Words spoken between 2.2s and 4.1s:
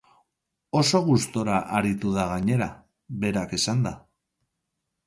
gainera, berak esanda.